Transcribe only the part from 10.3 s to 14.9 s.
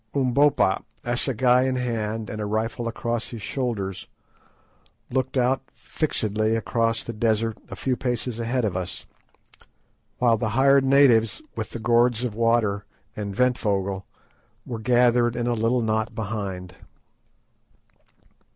the hired natives, with the gourds of water, and Ventvögel, were